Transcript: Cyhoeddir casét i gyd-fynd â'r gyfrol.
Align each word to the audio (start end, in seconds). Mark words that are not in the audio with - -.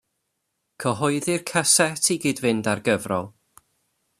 Cyhoeddir 0.83 1.43
casét 1.51 2.09
i 2.15 2.17
gyd-fynd 2.23 2.71
â'r 2.73 2.83
gyfrol. 2.89 3.33